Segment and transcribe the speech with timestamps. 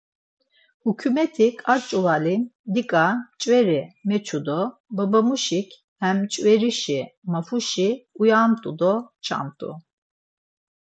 [0.83, 2.35] Huçumet̆ik a ç̌uvali
[2.67, 4.61] mdiǩa mçveri meçu do
[4.95, 5.69] babamuşik
[6.01, 6.99] him mçverişi
[7.31, 7.89] mafuşi
[8.21, 8.93] uyamt̆u do
[9.25, 9.71] çamt̆u.